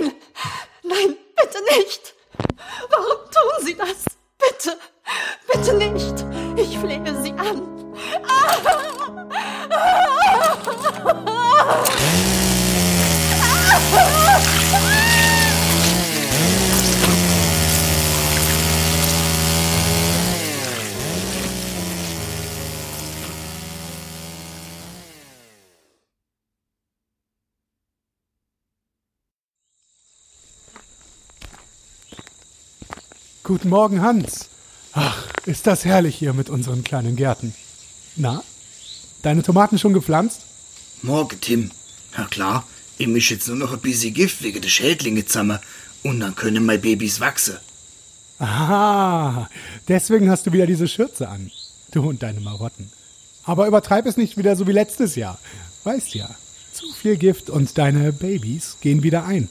Nein, 0.00 0.12
nein, 0.82 1.16
bitte 1.36 1.62
nicht. 1.76 2.14
Warum 2.90 3.30
tun 3.30 3.64
Sie 3.64 3.76
das? 3.76 4.04
Bitte, 4.38 4.78
bitte 5.46 5.74
nicht. 5.74 6.24
Ich 6.56 6.78
flehe 6.78 7.00
Guten 33.44 33.68
Morgen, 33.68 34.00
Hans. 34.00 34.48
Ach, 34.94 35.22
ist 35.44 35.66
das 35.66 35.84
herrlich 35.84 36.16
hier 36.16 36.32
mit 36.32 36.48
unseren 36.48 36.82
kleinen 36.82 37.14
Gärten. 37.14 37.54
Na, 38.16 38.42
deine 39.20 39.42
Tomaten 39.42 39.78
schon 39.78 39.92
gepflanzt? 39.92 40.40
Morgen, 41.02 41.38
Tim. 41.42 41.70
Na 42.16 42.24
klar, 42.24 42.66
ich 42.96 43.06
misch 43.06 43.30
jetzt 43.30 43.46
nur 43.46 43.58
noch 43.58 43.74
ein 43.74 43.80
bisschen 43.80 44.14
Gift 44.14 44.42
wegen 44.42 44.62
der 44.62 44.70
Schädlinge 44.70 45.26
zusammen 45.26 45.58
und 46.02 46.20
dann 46.20 46.34
können 46.34 46.64
meine 46.64 46.78
Babys 46.78 47.20
wachsen. 47.20 47.58
Ah, 48.38 49.46
deswegen 49.88 50.30
hast 50.30 50.46
du 50.46 50.52
wieder 50.54 50.66
diese 50.66 50.88
Schürze 50.88 51.28
an. 51.28 51.50
Du 51.90 52.08
und 52.08 52.22
deine 52.22 52.40
Marotten. 52.40 52.90
Aber 53.44 53.66
übertreib 53.66 54.06
es 54.06 54.16
nicht 54.16 54.38
wieder 54.38 54.56
so 54.56 54.66
wie 54.66 54.72
letztes 54.72 55.16
Jahr. 55.16 55.38
Weißt 55.82 56.14
ja, 56.14 56.30
zu 56.72 56.90
viel 56.94 57.18
Gift 57.18 57.50
und 57.50 57.76
deine 57.76 58.10
Babys 58.10 58.78
gehen 58.80 59.02
wieder 59.02 59.26
ein. 59.26 59.50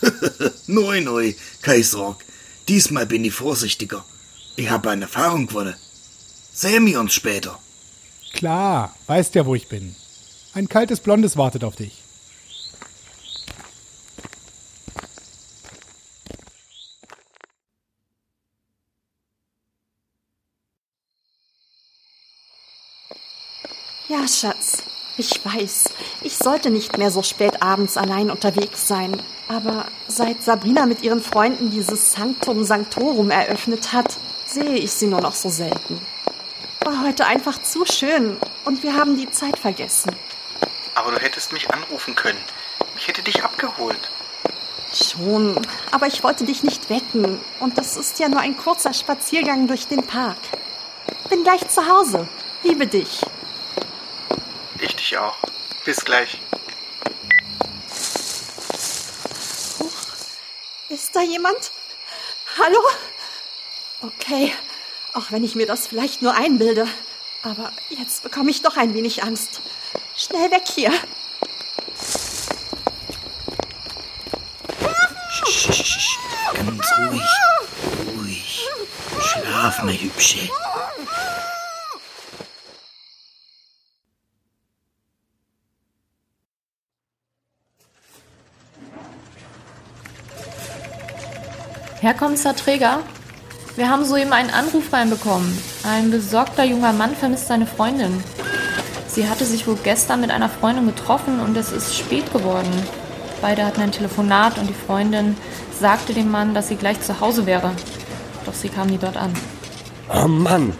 neu, 0.66 1.02
neu, 1.02 1.34
kein 1.60 1.82
Sorg. 1.82 2.24
Diesmal 2.68 3.06
bin 3.06 3.24
ich 3.24 3.34
vorsichtiger. 3.34 4.04
Ich 4.56 4.70
habe 4.70 4.90
eine 4.90 5.02
Erfahrung 5.02 5.46
gewonnen. 5.46 5.74
Sehen 6.52 6.86
wir 6.86 7.00
uns 7.00 7.12
später. 7.12 7.58
Klar, 8.32 8.94
weißt 9.06 9.34
ja, 9.34 9.44
wo 9.44 9.54
ich 9.54 9.68
bin. 9.68 9.94
Ein 10.54 10.68
kaltes 10.68 11.00
Blondes 11.00 11.36
wartet 11.36 11.64
auf 11.64 11.76
dich. 11.76 12.00
Ja, 24.08 24.28
Schatz, 24.28 24.82
ich 25.16 25.44
weiß, 25.44 25.90
ich 26.22 26.36
sollte 26.36 26.70
nicht 26.70 26.98
mehr 26.98 27.10
so 27.10 27.22
spät 27.22 27.62
abends 27.62 27.96
allein 27.96 28.30
unterwegs 28.30 28.88
sein. 28.88 29.22
Aber 29.48 29.86
seit 30.08 30.42
Sabrina 30.42 30.86
mit 30.86 31.02
ihren 31.02 31.22
Freunden 31.22 31.70
dieses 31.70 32.12
Sanctum 32.12 32.64
Sanctorum 32.64 33.30
eröffnet 33.30 33.92
hat, 33.92 34.16
sehe 34.46 34.76
ich 34.76 34.92
sie 34.92 35.06
nur 35.06 35.20
noch 35.20 35.34
so 35.34 35.50
selten. 35.50 36.00
War 36.80 37.04
heute 37.04 37.26
einfach 37.26 37.62
zu 37.62 37.84
schön 37.84 38.36
und 38.64 38.82
wir 38.82 38.94
haben 38.94 39.16
die 39.16 39.30
Zeit 39.30 39.58
vergessen. 39.58 40.14
Aber 40.94 41.12
du 41.12 41.18
hättest 41.18 41.52
mich 41.52 41.70
anrufen 41.70 42.14
können. 42.14 42.38
Ich 42.96 43.08
hätte 43.08 43.22
dich 43.22 43.42
abgeholt. 43.42 44.10
Schon, 44.92 45.60
aber 45.90 46.06
ich 46.06 46.22
wollte 46.22 46.44
dich 46.44 46.62
nicht 46.62 46.88
wecken. 46.88 47.40
Und 47.60 47.78
das 47.78 47.96
ist 47.96 48.18
ja 48.18 48.28
nur 48.28 48.40
ein 48.40 48.56
kurzer 48.56 48.94
Spaziergang 48.94 49.66
durch 49.66 49.88
den 49.88 50.04
Park. 50.04 50.38
Bin 51.28 51.42
gleich 51.42 51.68
zu 51.68 51.88
Hause. 51.88 52.28
Liebe 52.62 52.86
dich. 52.86 53.22
Ich 55.06 55.18
auch. 55.18 55.36
Bis 55.84 56.02
gleich. 56.02 56.40
Ist 60.88 61.14
da 61.14 61.20
jemand? 61.20 61.72
Hallo? 62.58 62.80
Okay, 64.00 64.54
auch 65.12 65.30
wenn 65.30 65.44
ich 65.44 65.56
mir 65.56 65.66
das 65.66 65.88
vielleicht 65.88 66.22
nur 66.22 66.34
einbilde. 66.34 66.88
Aber 67.42 67.70
jetzt 67.90 68.22
bekomme 68.22 68.50
ich 68.50 68.62
doch 68.62 68.78
ein 68.78 68.94
wenig 68.94 69.22
Angst. 69.22 69.60
Schnell 70.16 70.50
weg 70.50 70.64
hier. 70.74 70.90
Sch, 75.30 75.70
sch, 75.70 75.84
sch, 75.84 76.18
ganz 76.54 76.92
ruhig. 76.98 77.22
Ruhig. 78.16 78.68
Schlaf, 79.20 79.82
mein 79.82 80.00
Hübsche. 80.00 80.48
Herr 92.04 92.12
Kommissar 92.12 92.54
Träger, 92.54 92.98
wir 93.76 93.88
haben 93.88 94.04
soeben 94.04 94.34
einen 94.34 94.50
Anruf 94.50 94.92
reinbekommen. 94.92 95.56
Ein 95.84 96.10
besorgter 96.10 96.62
junger 96.62 96.92
Mann 96.92 97.16
vermisst 97.16 97.46
seine 97.48 97.66
Freundin. 97.66 98.22
Sie 99.08 99.26
hatte 99.26 99.46
sich 99.46 99.66
wohl 99.66 99.78
gestern 99.82 100.20
mit 100.20 100.30
einer 100.30 100.50
Freundin 100.50 100.84
getroffen 100.84 101.40
und 101.40 101.56
es 101.56 101.72
ist 101.72 101.96
spät 101.96 102.30
geworden. 102.30 102.68
Beide 103.40 103.64
hatten 103.64 103.80
ein 103.80 103.90
Telefonat 103.90 104.58
und 104.58 104.68
die 104.68 104.74
Freundin 104.74 105.34
sagte 105.80 106.12
dem 106.12 106.30
Mann, 106.30 106.52
dass 106.52 106.68
sie 106.68 106.76
gleich 106.76 107.00
zu 107.00 107.20
Hause 107.20 107.46
wäre. 107.46 107.70
Doch 108.44 108.52
sie 108.52 108.68
kam 108.68 108.88
nie 108.88 108.98
dort 108.98 109.16
an. 109.16 109.32
Oh 110.12 110.28
Mann! 110.28 110.74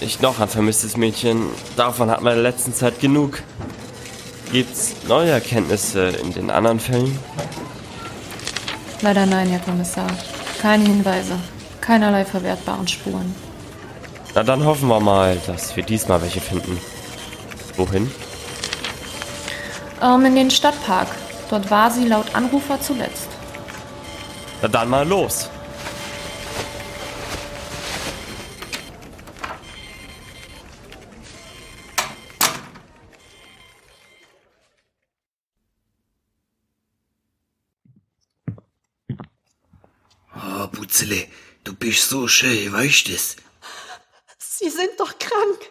Nicht 0.00 0.22
noch 0.22 0.40
ein 0.40 0.48
vermisstes 0.48 0.96
Mädchen. 0.96 1.42
Davon 1.76 2.10
hat 2.10 2.22
man 2.22 2.38
in 2.38 2.42
der 2.42 2.50
letzten 2.50 2.72
Zeit 2.72 3.00
genug. 3.00 3.42
Gibt's 4.50 4.94
neue 5.06 5.28
Erkenntnisse 5.28 6.08
in 6.08 6.32
den 6.32 6.48
anderen 6.48 6.80
Fällen? 6.80 7.18
Leider 9.02 9.26
nein, 9.26 9.48
Herr 9.48 9.58
Kommissar. 9.58 10.06
Keine 10.60 10.84
Hinweise. 10.84 11.36
Keinerlei 11.80 12.24
verwertbaren 12.24 12.86
Spuren. 12.86 13.34
Na 14.34 14.44
dann 14.44 14.64
hoffen 14.64 14.88
wir 14.88 15.00
mal, 15.00 15.36
dass 15.46 15.74
wir 15.76 15.82
diesmal 15.82 16.22
welche 16.22 16.40
finden. 16.40 16.78
Wohin? 17.76 18.10
Ähm, 20.00 20.24
in 20.24 20.36
den 20.36 20.50
Stadtpark. 20.50 21.08
Dort 21.50 21.70
war 21.70 21.90
sie 21.90 22.06
laut 22.06 22.34
Anrufer 22.34 22.80
zuletzt. 22.80 23.28
Na 24.62 24.68
dann 24.68 24.88
mal 24.88 25.06
los. 25.06 25.50
Oh, 40.72 40.76
Putzele, 40.76 41.26
du 41.64 41.74
bist 41.74 42.08
so 42.08 42.26
schön, 42.28 42.72
weißt 42.72 43.08
du's? 43.08 43.36
Sie 44.38 44.70
sind 44.70 44.90
doch 44.98 45.18
krank. 45.18 45.70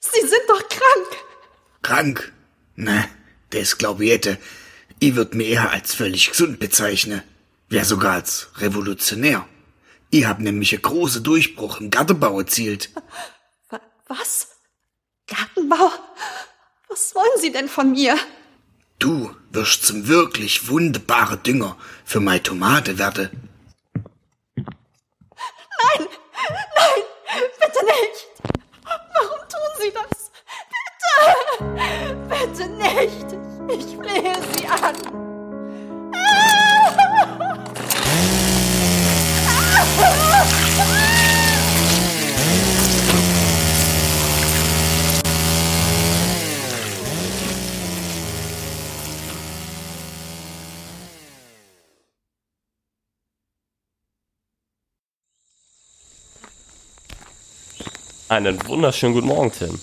Sie 0.00 0.20
sind 0.26 0.42
doch 0.48 0.68
krank. 0.68 1.06
Krank? 1.82 2.32
Ne, 2.76 3.08
das 3.50 3.78
glaub 3.78 4.00
ich 4.00 4.10
hätte. 4.10 4.38
Ich 4.98 5.14
würd 5.16 5.34
mir 5.34 5.46
eher 5.46 5.70
als 5.70 5.94
völlig 5.94 6.30
gesund 6.30 6.58
bezeichnen. 6.58 7.22
Wär 7.68 7.84
sogar 7.84 8.14
als 8.14 8.48
revolutionär. 8.58 9.46
Ich 10.10 10.24
hab 10.26 10.38
nämlich 10.38 10.72
einen 10.72 10.82
großen 10.82 11.22
Durchbruch 11.22 11.80
im 11.80 11.90
Gartenbau 11.90 12.38
erzielt. 12.40 12.90
Wa- 13.70 13.80
Was? 14.06 14.48
Gartenbau? 15.26 15.90
Was 16.88 17.14
wollen 17.14 17.40
Sie 17.40 17.50
denn 17.52 17.68
von 17.68 17.92
mir? 17.92 18.16
Du 18.98 19.34
wirst 19.50 19.84
zum 19.84 20.08
wirklich 20.08 20.68
wunderbaren 20.68 21.42
Dünger 21.42 21.76
für 22.04 22.20
meine 22.20 22.42
Tomate 22.42 22.98
werden. 22.98 23.28
Nein, 24.56 24.66
nein, 26.76 27.02
bitte 27.60 27.84
nicht. 27.84 28.26
Warum 28.84 29.40
tun 29.48 29.70
Sie 29.80 29.92
das? 29.92 30.30
Bitte, 31.58 32.16
bitte 32.28 32.66
nicht. 32.70 33.28
Ich 33.68 33.96
flehe 33.96 34.36
Sie 34.54 34.66
an. 34.66 34.96
Einen 58.28 58.58
wunderschönen 58.66 59.14
guten 59.14 59.28
Morgen, 59.28 59.52
Tim. 59.52 59.78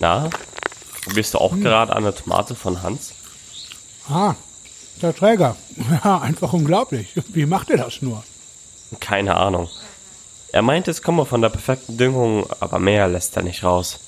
Na, 0.00 0.28
probierst 1.04 1.34
du 1.34 1.38
auch 1.38 1.56
gerade 1.56 1.94
eine 1.94 2.12
Tomate 2.12 2.56
von 2.56 2.82
Hans? 2.82 3.12
Ah, 4.08 4.34
der 5.00 5.14
Träger. 5.14 5.56
Ja, 6.04 6.20
einfach 6.20 6.52
unglaublich. 6.52 7.14
Wie 7.28 7.46
macht 7.46 7.70
er 7.70 7.76
das 7.76 8.02
nur? 8.02 8.24
Keine 8.98 9.36
Ahnung. 9.36 9.68
Er 10.52 10.62
meinte, 10.62 10.90
es 10.90 11.02
komme 11.02 11.26
von 11.26 11.42
der 11.42 11.50
perfekten 11.50 11.96
Düngung, 11.96 12.46
aber 12.60 12.78
mehr 12.78 13.06
lässt 13.06 13.36
er 13.36 13.42
nicht 13.42 13.62
raus. 13.62 14.00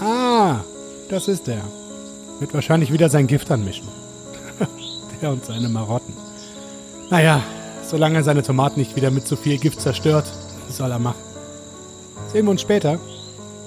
Ah, 0.00 0.60
das 1.10 1.28
ist 1.28 1.46
er. 1.48 1.62
Wird 2.40 2.54
wahrscheinlich 2.54 2.92
wieder 2.92 3.08
sein 3.08 3.26
Gift 3.26 3.50
anmischen. 3.50 3.86
Der 5.20 5.30
und 5.30 5.44
seine 5.44 5.68
Marotten. 5.68 6.16
Naja, 7.10 7.42
solange 7.86 8.16
er 8.16 8.24
seine 8.24 8.42
Tomaten 8.42 8.80
nicht 8.80 8.96
wieder 8.96 9.10
mit 9.10 9.26
zu 9.26 9.36
viel 9.36 9.58
Gift 9.58 9.80
zerstört, 9.82 10.24
soll 10.76 10.90
er 10.90 10.98
machen. 10.98 11.20
Sehen 12.32 12.44
wir 12.46 12.50
uns 12.50 12.60
später. 12.60 12.98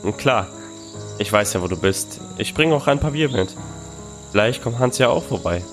Und 0.03 0.17
klar, 0.17 0.47
ich 1.17 1.31
weiß 1.31 1.53
ja, 1.53 1.61
wo 1.61 1.67
du 1.67 1.77
bist. 1.77 2.19
Ich 2.37 2.53
bringe 2.53 2.75
auch 2.75 2.87
ein 2.87 2.99
paar 2.99 3.13
mit. 3.13 3.55
Vielleicht 4.31 4.63
kommt 4.63 4.79
Hans 4.79 4.97
ja 4.97 5.09
auch 5.09 5.23
vorbei. 5.23 5.63